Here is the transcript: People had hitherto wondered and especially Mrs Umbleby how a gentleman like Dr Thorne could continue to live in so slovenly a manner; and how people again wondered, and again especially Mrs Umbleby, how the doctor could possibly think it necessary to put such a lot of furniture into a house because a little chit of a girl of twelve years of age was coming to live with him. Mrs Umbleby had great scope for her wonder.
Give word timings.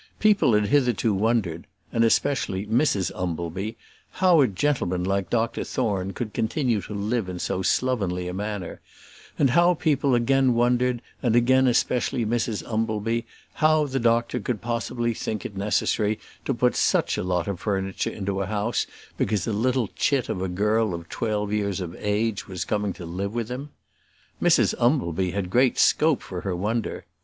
People 0.17 0.53
had 0.55 0.65
hitherto 0.69 1.13
wondered 1.13 1.67
and 1.93 2.03
especially 2.03 2.65
Mrs 2.65 3.11
Umbleby 3.13 3.77
how 4.13 4.41
a 4.41 4.47
gentleman 4.47 5.03
like 5.03 5.29
Dr 5.29 5.63
Thorne 5.63 6.11
could 6.13 6.33
continue 6.33 6.81
to 6.81 6.95
live 6.95 7.29
in 7.29 7.37
so 7.37 7.61
slovenly 7.61 8.27
a 8.27 8.33
manner; 8.33 8.81
and 9.37 9.51
how 9.51 9.75
people 9.75 10.15
again 10.15 10.55
wondered, 10.55 11.03
and 11.21 11.35
again 11.35 11.67
especially 11.67 12.25
Mrs 12.25 12.63
Umbleby, 12.65 13.27
how 13.53 13.85
the 13.85 13.99
doctor 13.99 14.39
could 14.39 14.59
possibly 14.59 15.13
think 15.13 15.45
it 15.45 15.55
necessary 15.55 16.17
to 16.45 16.53
put 16.55 16.75
such 16.75 17.15
a 17.15 17.23
lot 17.23 17.47
of 17.47 17.59
furniture 17.59 18.09
into 18.09 18.41
a 18.41 18.47
house 18.47 18.87
because 19.17 19.45
a 19.45 19.53
little 19.53 19.87
chit 19.89 20.29
of 20.29 20.41
a 20.41 20.47
girl 20.49 20.95
of 20.95 21.09
twelve 21.09 21.53
years 21.53 21.79
of 21.79 21.95
age 21.99 22.47
was 22.47 22.65
coming 22.65 22.91
to 22.93 23.05
live 23.05 23.35
with 23.35 23.49
him. 23.49 23.69
Mrs 24.41 24.73
Umbleby 24.79 25.29
had 25.33 25.51
great 25.51 25.77
scope 25.77 26.23
for 26.23 26.41
her 26.41 26.55
wonder. 26.55 27.05